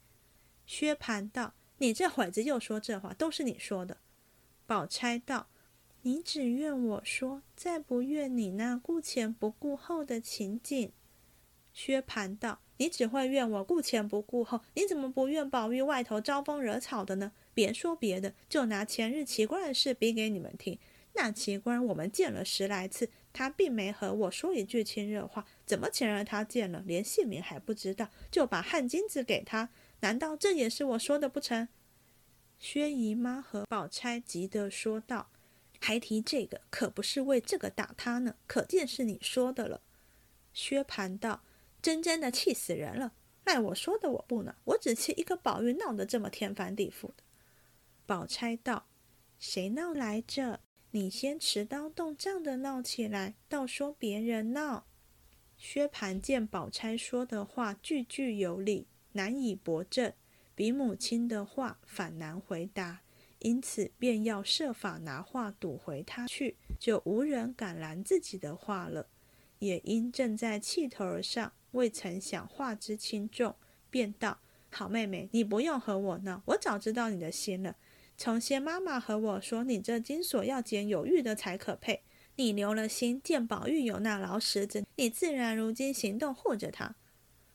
[0.68, 4.00] 薛蟠道：“你这会子又说这话，都是你说的。”
[4.68, 5.48] 宝钗道
[6.04, 10.92] ：“你只怨我说，再不怨你那顾前不顾后的情景。”
[11.74, 17.32] 薛蟠道：“你只会怨我顾前不顾后，你怎么不怨宝玉外头招风惹草的呢？
[17.54, 20.78] 别说别的，就拿前日奇观的事比给你们听。
[21.14, 29.70] 那奇观我们见了十来次，他并没和我说一句亲热话，怎么前日他见了，连姓名还不知道，就把汗巾子给他？”
[30.02, 31.68] 难道这也是我说的不成？
[32.60, 35.30] 薛姨妈和宝钗急得说道
[35.80, 39.82] ：“还提这个，可不是为这个打他呢，可见是你说的了。”
[40.54, 41.44] 薛蟠道
[41.82, 43.14] ：“真真的气死人了！
[43.46, 47.23] 赖我说的我不呢，我只气一个宝玉闹得这么天翻地覆的。”
[48.06, 48.88] 宝钗道
[49.40, 50.60] ：“谁闹来着？
[50.92, 54.86] 你先持刀动杖的闹起来，倒说别人闹。”
[55.58, 58.88] 薛蟠见宝钗说的话句句有理。
[59.16, 60.12] 难以驳正，
[60.56, 63.02] 比母亲的话反难回答，
[63.38, 69.08] 因此便要设法拿话堵回他去，就无人敢拦自己的话了。
[69.60, 73.56] 也因正在气头儿上，未曾想话之轻重，
[73.92, 74.40] 便道
[74.72, 77.76] ：“好妹妹，你不用和我闹，我早知道你的心了。
[78.18, 82.04] 从先妈妈和我说，你这金锁要捡有玉的才可配。
[82.36, 86.96] 你留了心，见宝玉有那老石子，你自然如今行动护着他。”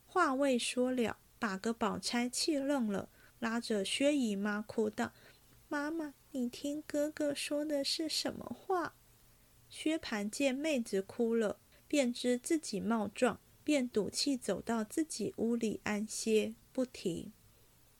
[0.05, 1.17] 话未说了。
[1.41, 3.07] 把个宝钗气愣了，
[3.39, 5.13] 拉着薛姨妈哭道
[5.69, 8.95] ：“妈妈，你听哥哥说的是什么话？”
[9.69, 17.31] 薛蟠见妹子哭了，便知自己冒撞，便赌气走到自己屋里安歇，不提。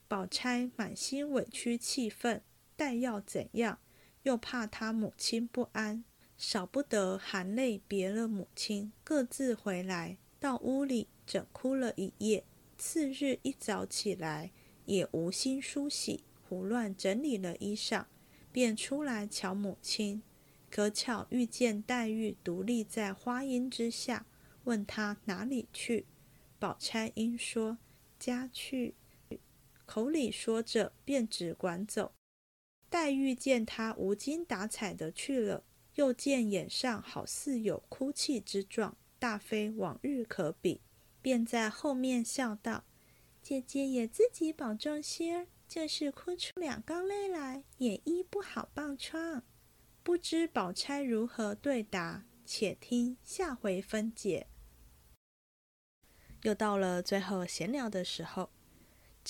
[0.06, 2.42] 宝钗满心委屈气愤，
[2.80, 3.78] 但要怎样？
[4.22, 6.02] 又怕他母亲不安，
[6.38, 12.42] 少不得含泪别了母亲，各自回来，到屋里整哭了一夜。
[12.78, 14.52] 次日一早起来，
[14.86, 18.06] 也无心梳洗，胡乱整理了衣裳，
[18.50, 20.22] 便出来瞧母亲。
[20.70, 24.24] 可巧遇见黛玉独立在花荫之下，
[24.64, 26.06] 问他哪里去。
[26.58, 27.76] 宝钗因说
[28.18, 28.94] 家去，
[29.84, 32.12] 口里说着，便只管走。
[32.90, 35.64] 黛玉见他无精打采的去了，
[35.94, 40.82] 又见眼上好似有哭泣之状，大非往日可比。
[41.22, 42.84] 便在后面笑道
[43.40, 49.44] ：“姐姐也自己保重些儿，就是哭出两缸泪来，也医不好棒疮。”
[50.02, 54.48] 不知宝钗如何对答，且听下回分解。
[56.42, 58.50] 又到了最后闲聊的时候，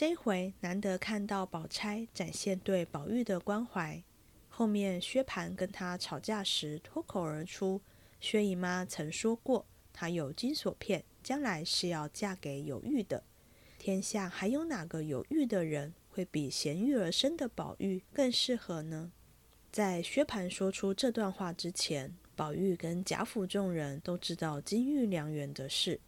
[0.01, 4.03] 这回难得看到宝钗展现对宝玉的关怀。
[4.49, 7.83] 后面薛蟠跟他吵架时，脱口而出
[8.19, 13.23] ：“薛姨妈曾说过，她有金锁片。”将来是要嫁给有玉的，
[13.79, 19.13] 天下还有哪个有玉的人会比贤玉而生的宝玉更适合呢？
[19.71, 26.01] 在薛蟠说出这段话之前，宝玉跟贾府众人都知道金玉良缘的事。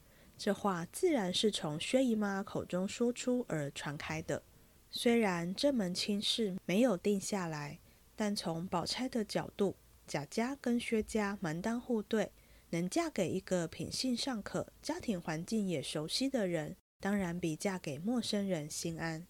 [0.44, 4.42] 这话自然是从薛姨妈口中说出而传开的。
[4.90, 7.78] 虽然这门亲事没有定下来，
[8.16, 12.32] 但从宝钗的角度，贾家跟薛家门当户对，
[12.70, 19.24] 能嫁给一个品性尚可、家庭环境也熟悉的人，当然比嫁给陌生人心安。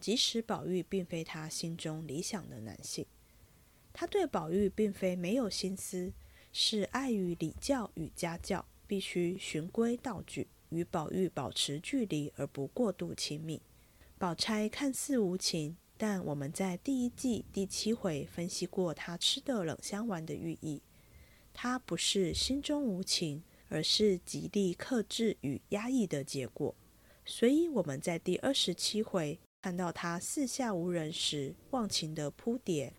[0.00, 3.04] 即使宝玉并非她心中理想的男性。
[3.92, 6.14] 他对宝玉并非没有心思，
[6.50, 13.60] 是碍于礼教与家教，必须循规蹈矩，与宝玉保持距离而不过度亲密。
[14.18, 20.80] 宝钗看似无情，但我们在第一季第七回分析过她吃的冷香丸的寓意。
[21.52, 26.74] 她不是心中无情，而是极力克制与压抑的结果。
[27.24, 32.92] 所以我们在第二十七回看到她四下无人时忘情的扑蝶。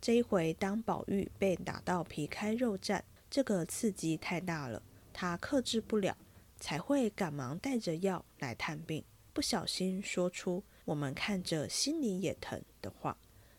[0.00, 4.82] 这一回，当宝玉被打到皮开肉绽，这个刺激太大了，
[5.14, 6.14] 他克制不了，
[6.60, 9.02] 才会赶忙带着药来探病，
[9.32, 13.16] 不小心说出“我们看着心里也疼”的话。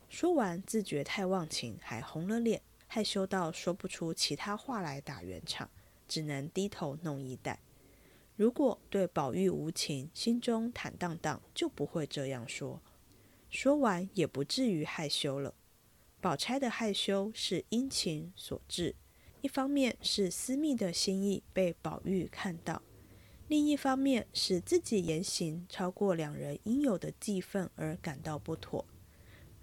[0.10, 5.70] 说完，自觉太忘情，还红了脸，害羞到说不出其他话来打圆场，
[6.08, 7.60] 只能低头弄衣带。
[8.36, 12.82] 如果对宝玉无情，心中坦荡荡，就不会这样说。
[13.50, 15.56] 说完，也不至于害羞了。
[16.20, 18.96] 宝钗的害羞是殷勤所致，
[19.46, 22.82] 一方面是私密的心意被宝玉看到，
[23.48, 28.84] 另一方面是自己言行超过两人应有的计分而感到不妥。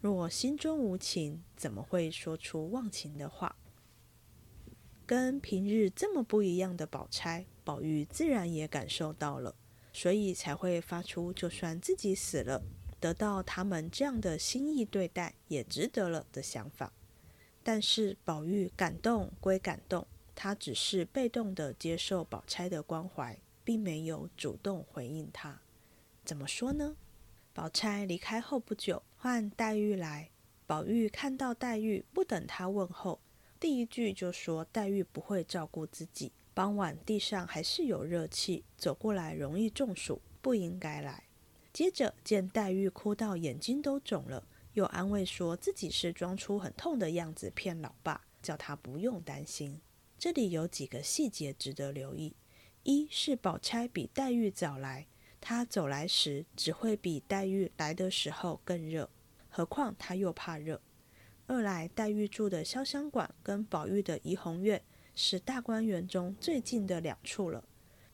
[0.00, 3.56] 若心中无情，怎么会说出忘情的话？
[5.04, 9.56] 跟平日这么不一样的宝钗，宝玉自然也感受到了，
[9.92, 12.62] 所以才会发出就算自己死了。
[13.00, 16.92] 得到他们这样的心意对待也值得了的想法，
[17.62, 25.60] 但是宝玉感动归感动，他只是被动的接受宝钗的关怀，并没有主动回应他。
[26.24, 26.96] 怎么说呢？
[27.54, 30.30] 宝钗离开后不久，换黛玉来，
[30.66, 33.20] 宝玉看到黛玉，不等她问候，
[33.60, 41.24] 第一句就说黛玉不会照顾自己，傍晚地上还是有热气，走过来容易中暑，不应该来。
[41.72, 49.80] 接着见黛玉哭到眼睛都肿了，又安慰说自己是装出很痛的样子骗老爸，叫他不用担心。
[50.18, 52.34] 这里有几个细节值得留意：
[52.84, 55.06] 一是宝钗比黛玉早来，
[55.40, 59.10] 她走来时只会比黛玉来的时候更热，
[59.48, 60.78] 何况她又怕热；
[61.46, 64.82] 二来黛玉住的潇湘馆跟宝玉的怡红院
[65.14, 67.64] 是大观园中最近的两处了，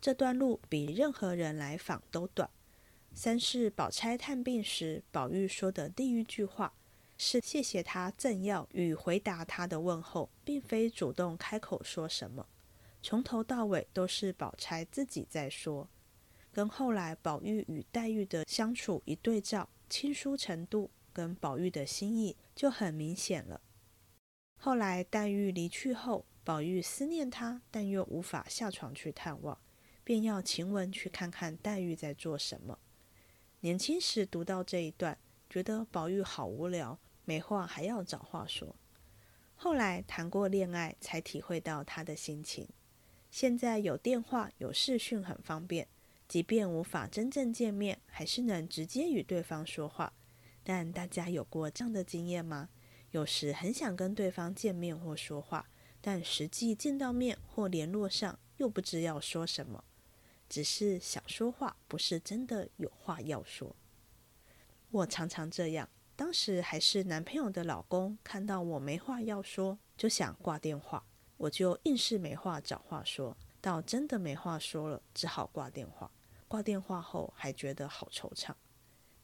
[0.00, 2.50] 这段路比任何人来访都短。
[3.20, 6.72] 三是宝钗探病时，宝玉说的第一句话
[7.16, 12.46] 是谢谢他赠药与回答他的问候，并非主动开口说什么，
[13.02, 15.88] 从头到尾都是宝钗自己在说。
[16.52, 23.60] 跟后来宝玉与黛玉的相处一对照，亲疏程度跟宝玉的心意就很明显了。
[24.60, 29.58] 后来黛玉离去后，宝玉思念她，但又无法下床去探望，
[30.04, 32.78] 便要晴雯去看看黛玉在做什么。
[33.60, 35.18] 年轻时读到这一段，
[35.50, 38.76] 觉得宝玉好无聊，没话还要找话说。
[39.56, 42.68] 后来谈过恋爱，才体会到他的心情。
[43.32, 45.88] 现在有电话、有视讯很方便，
[46.28, 50.12] 即便无法真正见面，还是能直接与对方说话。
[50.62, 52.68] 但大家有过这样的经验吗？
[53.10, 55.68] 有时很想跟对方见面或说话，
[56.00, 59.82] 但实际见到面或联络上，又不知要说什么。
[60.48, 63.74] 只是想说话，不是真的有话要说。
[64.90, 65.88] 我常常这样。
[66.16, 71.04] 当时还是男朋友的老公，看到我没话要说，就想挂电话，
[71.36, 73.36] 我就硬是没话找话说。
[73.60, 76.10] 到真的没话说了，只好挂电话。
[76.48, 78.52] 挂电话后还觉得好惆怅。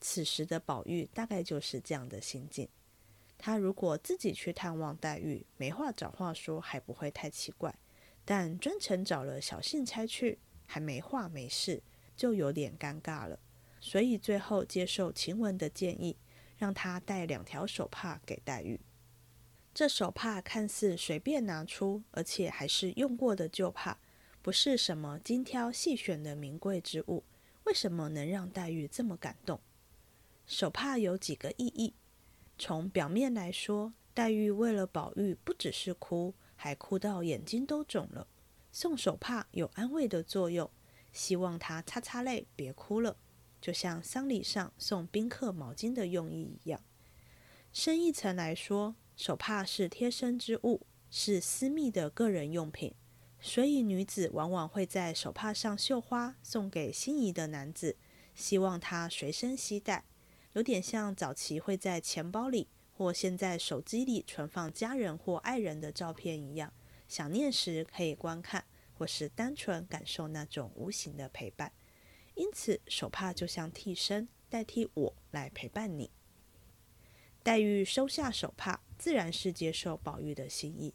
[0.00, 2.68] 此时的宝玉大概就是这样的心境。
[3.38, 7.74] 他如果自己去探望黛玉，没话找话说，还不会太奇怪。
[8.24, 10.38] 但专程找了小信差去。
[10.66, 11.82] 还没话没事，
[12.16, 13.38] 就有点尴尬了，
[13.80, 16.16] 所以最后接受晴雯的建议，
[16.56, 18.80] 让他带两条手帕给黛玉。
[19.72, 23.98] 这手帕看似随便拿出，而且还是用过的旧帕，
[24.40, 27.24] 不是什么精挑细选的名贵之物。
[27.64, 29.60] 为什么能让黛玉这么感动？
[30.46, 31.94] 手帕有几个意义。
[32.56, 38.28] 从表面来说，黛玉为了宝玉，不只是哭，还哭到眼睛都肿了。
[38.74, 40.68] 送手帕有安慰的作用，
[41.12, 43.16] 希望他擦擦泪，别哭了，
[43.60, 46.82] 就像丧礼上送宾客毛巾的用意一样。
[47.72, 52.92] 深一层来说，手帕是贴身之物，是私密的个人用品，
[53.40, 57.96] 所以女子往往会在手帕上绣花，送给心仪的男子，
[58.34, 60.04] 希望他随身携带，
[60.54, 66.72] 有点像早期会在钱包里或现在手机里存放家人或爱人的照片一样，
[67.08, 71.72] 想念时可以观看，或是单纯感受那种无形的陪伴。
[72.34, 76.10] 因此，手帕就像替身，代替我来陪伴你。
[77.42, 80.94] 黛玉收下手帕，自然是接受宝玉的心意。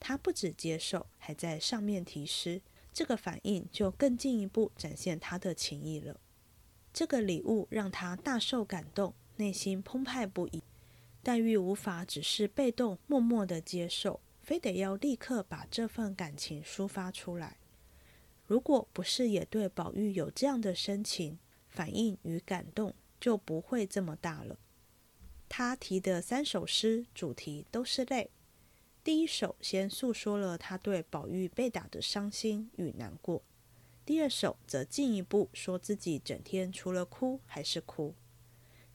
[0.00, 2.60] 她不止接受，还在上面题诗，
[2.92, 6.20] 这个反应就更进一步展现他的情意了。
[6.92, 10.62] 这个礼物让他大受感动，内心澎湃不已。
[11.22, 17.56] 黛玉无法只是被动默默的接受，非得要立刻把这份感情抒发出来。
[18.46, 24.58] 如果不是也对宝玉有这样的深情反应与感动，就不会这么大了。
[25.48, 28.30] 他提的三首诗主题都是泪。
[29.02, 33.42] 第一首先诉说了他对宝玉被打的伤心与难过，
[34.04, 38.14] 第二首则进一步说自己整天除了哭还是哭，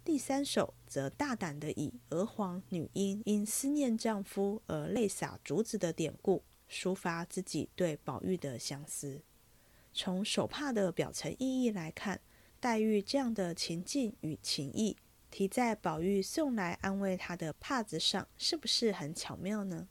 [0.09, 9.21] 第三首则大胆的以娥皇女英因思念丈夫而泪洒竹子的典故，抒发自己对宝玉的相思。
[9.93, 12.19] 从手帕的表层意义来看，
[12.59, 14.97] 黛玉这样的情境与情意，
[15.29, 19.87] 提在宝玉送来安慰他的帕子上，是不是很巧妙呢？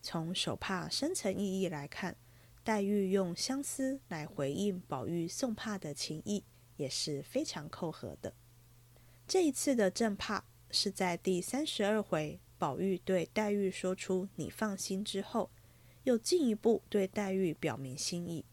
[0.00, 2.16] 从手帕深层意义来看，
[2.64, 6.42] 黛玉用相思来回应宝玉送帕的情意，
[6.78, 8.32] 也是非常扣合的。
[9.26, 15.50] 这一次的正帕是在第三十二回，宝玉对黛玉说出“你放心”之后，
[16.02, 18.44] 又进一步对黛玉表明心意。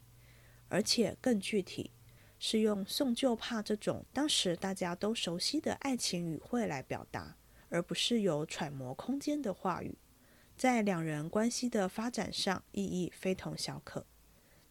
[0.70, 1.92] 而且更具体，
[2.40, 7.36] 是用送旧帕这种当时大家都熟悉的爱情语汇来表达，
[7.68, 9.98] 而不是有揣摩空间的话语，
[10.56, 14.06] 在两人关系的发展上意义非同小可。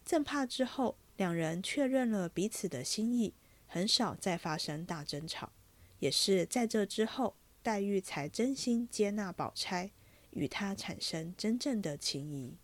[0.02, 3.34] 正帕之后，两人确认了彼此的心意，
[3.66, 5.52] 很少再发生大争吵，
[6.00, 9.92] 也是在这之后，黛玉才真心接纳宝钗，
[10.30, 12.56] 与她产生真正的情谊。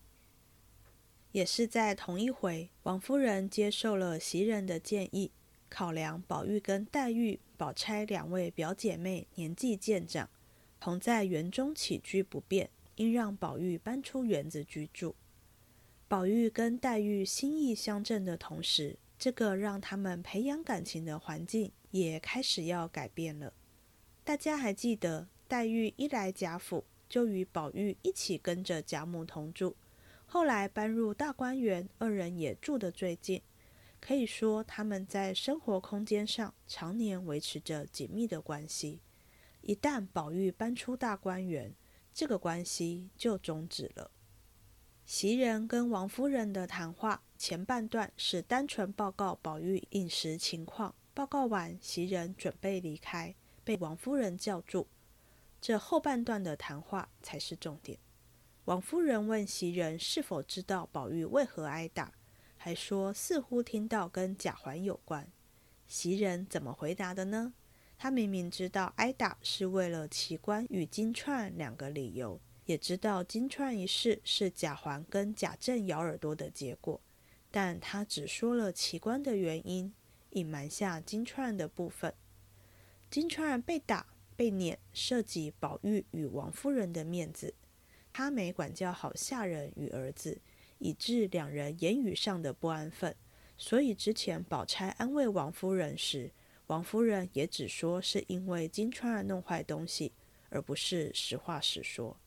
[1.33, 5.31] 也是在同一回，王夫人接受了袭人的建议，
[5.69, 10.31] 考量宝玉跟黛玉、宝钗两位表姐妹年纪渐长，
[10.81, 15.15] 同在园中起居不便，应让宝玉搬出园子居住。
[16.09, 23.53] 宝玉跟黛玉心意相正的同时，这个让他们培养感情的环境也开始要改变了。
[24.23, 29.77] 大家还记得，黛玉一来贾府，就与宝玉一起跟着贾母同住。
[30.27, 33.41] 后来搬入大观园，二人也住得最近，
[34.01, 39.01] 可以说他们在生活空间上常年维持着紧密的关系。
[39.63, 41.75] 一旦宝玉搬出大观园，
[42.13, 44.11] 这个关系就终止了。
[45.05, 54.89] 袭人跟王夫人的谈话前半段是单纯报告宝玉饮食情况，报告完，袭人准备离开，被王夫人叫住。
[55.61, 57.99] 这后半段的谈话才是重点。
[58.65, 62.13] 王夫人问袭人是否知道宝玉为何挨打，
[62.57, 65.31] 还说似乎听到跟贾环有关。
[65.87, 67.53] 袭人怎么回答的呢？
[67.99, 77.01] 她明明知道挨打是为了奇观与金钏两个理由，也知道金钏一事是贾环跟贾政咬耳朵的结果，
[77.57, 79.91] 但他只说了奇观的原因，
[80.33, 82.13] 隐瞒下金钏的部分。
[83.09, 87.55] 金钏被打被撵，涉及宝玉与王夫人的面子。
[88.13, 90.43] 他没管教好下人与儿子，
[90.81, 93.17] 以致两人言语上的不安分。
[93.57, 96.31] 所以之前宝钗安慰王夫人时，
[96.67, 100.13] 王夫人也只说是因为金钏儿弄坏东西，
[100.51, 102.21] 而不是实话实说。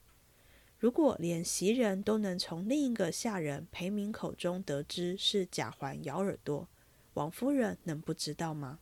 [0.80, 6.66] 如果连袭人都能从另一个下人裴明口中得知是贾环咬耳朵，
[7.12, 8.80] 王夫人能不知道吗？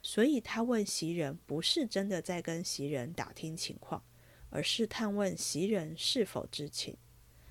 [0.00, 4.02] 所以她问袭人，不是真的在跟袭人打听情况。
[4.48, 6.96] 而是探问袭人是否知情，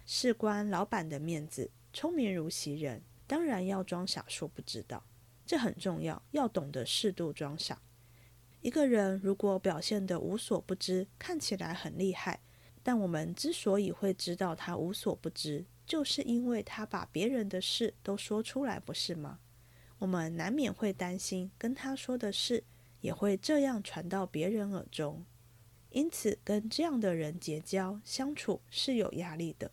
[0.06, 5.06] 事关老板的面子，聪明如袭人，当然要装傻说不知道，
[5.46, 7.82] 这很重要，要懂得适度装傻。
[8.62, 12.40] 一个人如果表现得无所不知，看起来很厉害，
[12.88, 19.40] 但我们之所以会知道他无所不知，就是因为他把别人的事都说出来，不是吗？
[19.98, 22.64] 我们难免会担心，跟他说的事
[23.02, 25.26] 也会这样传到别人耳中。
[25.90, 29.72] 因此，跟这样的人结交相处是有压力的。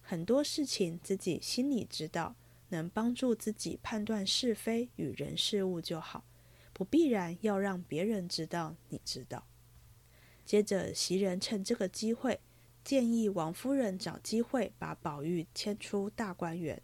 [0.00, 2.34] 很多事情自己心里知道，
[2.70, 6.24] 能帮助自己判断是非与人事物就好，
[6.72, 9.46] 不必然要让别人知道你知道。
[10.50, 12.40] 接着，袭人趁这个机会，
[12.82, 16.82] 建议王夫人找机会把宝玉迁出大观园。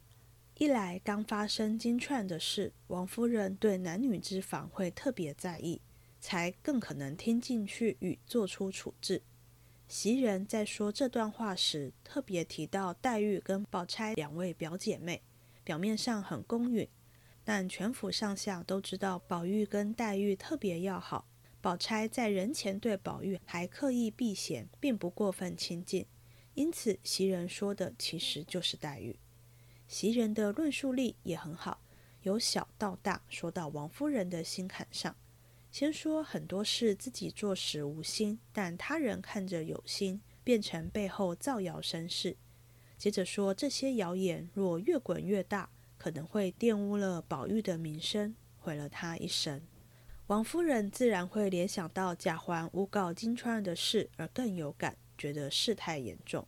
[0.58, 5.80] 一来刚发生金钏的事，王夫人对男女之防会特别在意，
[6.20, 9.24] 才更可能听进去与做出处置。
[9.88, 15.24] 袭人在说这段话时，特别提到黛玉跟宝钗两位表姐妹，
[15.64, 16.88] 表面上很公允，
[17.42, 21.26] 但全府上下都知道宝玉跟黛玉特别要好。
[21.66, 26.06] 宝钗在人前对宝玉还刻意避嫌，并不过分亲近，
[26.54, 29.18] 因此袭人说的其实就是黛玉。
[29.88, 31.80] 袭人的论述力也很好，
[32.22, 35.16] 由小到大说到王夫人的心坎上。
[35.72, 42.36] 先说很多事自己做时无心，但他人看着有心，变成背后造谣生事。
[42.96, 49.60] 接着说这些谣言若越滚越大，可能会玷污了宝玉的名声，毁了他一生。
[50.28, 56.44] 王夫人自然会联想到贾环诬告金钏的事而更有感，觉得事态严重。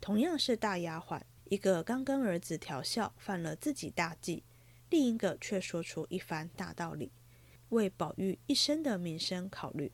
[0.00, 1.20] 同样是大丫鬟。
[1.44, 4.42] 一个刚跟儿子调笑，犯了自己大忌；
[4.90, 7.12] 另一个却说出一番大道理，
[7.68, 9.92] 为宝玉一生的名声考虑。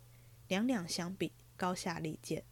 [0.49, 2.43] 两两相比，高下立见。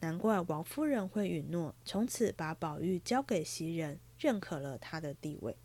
[0.00, 5.56] 难怪王夫人会允诺，从此把宝玉交给袭人，认可了他的地位。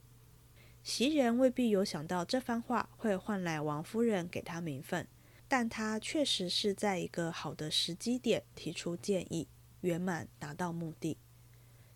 [0.85, 5.07] 袭人未必有想到这番话会换来王夫人给他名分，
[5.47, 9.47] 但他确实是在一个好的时机点提出建议，
[9.81, 11.17] 圆满达到目的。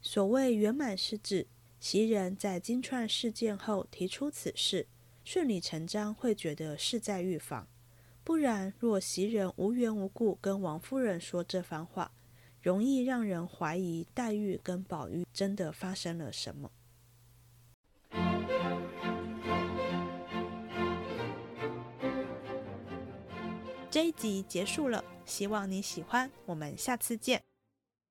[0.02, 1.46] 所谓圆满，是指
[1.80, 4.88] 袭人在金钏事件后提出此事，
[5.24, 7.68] 顺理成章会觉得事在预防。
[8.24, 12.12] 不然，若袭人无缘无故跟王夫人说这番话，
[12.60, 16.72] 容易让人怀疑黛玉跟宝玉真的发生了什么。
[23.92, 27.49] 这一集结束了，希望你喜欢，我们下次见。